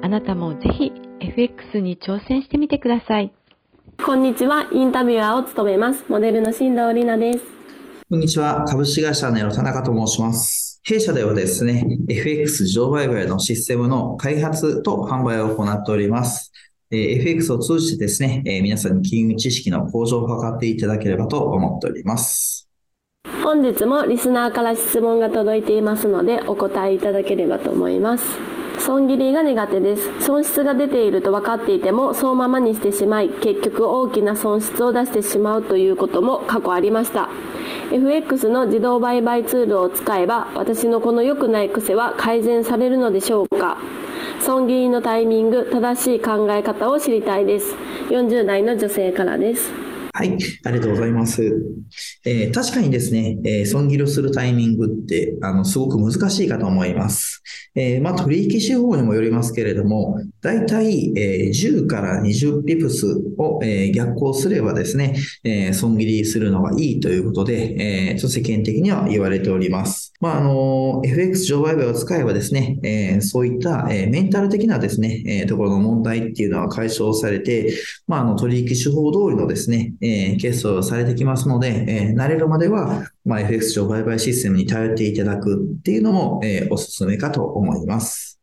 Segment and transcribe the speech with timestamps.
[0.00, 3.32] あなたもぜひ FX に挑戦してみてください。
[4.04, 6.04] こんにちは、インタビュアーを務めます。
[6.08, 7.44] モデルの新藤里奈です。
[8.08, 10.80] こんにちは、株式会社ネロ田中と申します。
[10.84, 16.52] 弊社ではですね、FX 自動売買のシステムの開発と販売を行っております。
[16.90, 22.68] FX を通じてですね、皆さんに金融知識の向上を図っていただければと思っております。
[23.42, 28.24] 本日もリスナーから質問が届いていますので、お答えいただければと思います。
[28.78, 30.10] 損切りが苦手です。
[30.20, 37.28] 損失が出ていると分かっていてもそのままにしてしまい結局大きな損失を出してしまうということも過去ありました。
[37.92, 43.78] FX の自動売買ツールを使えば私のこの良くない癖は改善されるのでしょうか。
[44.40, 47.74] 損切りのタイミング正しい考え方を知りたいです。
[48.10, 49.87] 40代の女性からです。
[50.18, 51.44] はい、ありがとうございます。
[52.24, 57.40] えー、確かにですね、えー、損切りをするタイミングって、あの、すごく難しいかと思います。
[57.76, 67.76] えー、まあ、取引手法にもよりますけれども、大体、えー、10から20ピプスを、え、逆行すればですね、え、損切りするのがいいということで、
[68.10, 70.07] えー、世間的には言われております。
[70.20, 77.72] まあ、あの、FX 上売買を使えばですね、えー、そういった、えー、メンタル的なですね、えー、ところの問題っていうのは解消されて、
[78.08, 88.37] まあ、あの、取引手法通りのですね、えー、決済されてきますので、えー、慣れるまでは、まあ、FX 上売買システムに頼っていただくっていうのも、えー、おすすめかと思います。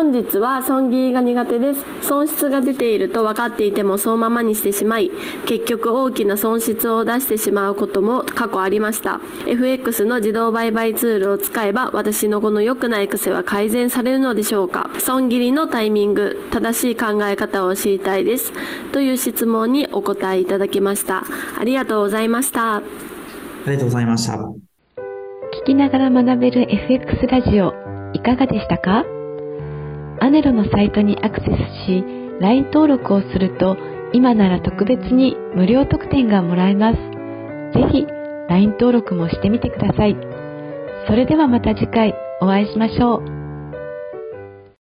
[0.00, 1.84] 本日は損切りが苦手です。
[2.00, 5.10] 損失が出ていると分かっていてもそのままにしてしまい、
[5.46, 9.20] 結局大きな損失を出してしまうことも過去ありました。
[9.46, 18.52] FX の自動売買ツールを使えば私のこの良くない癖は改善されるのでしょうか損切りのタイミング、正しい考え方を知りたいです。
[18.92, 21.24] という質問にお答えいただきました。
[21.58, 22.76] ありがとうございました。
[22.76, 22.82] あ
[23.66, 24.32] りがとうございました。
[24.32, 27.74] 聞きながら学べる FX ラジオ、
[28.14, 29.04] いかがでしたか？
[30.20, 32.04] アネロのサイトにアクセスし、
[32.40, 33.76] LINE 登録をすると、
[34.12, 36.96] 今なら特別に無料特典がもらえます。
[37.72, 38.06] ぜひ、
[38.48, 40.16] LINE 登録もしてみてください。
[41.06, 43.39] それではまた次回お会いしましょう。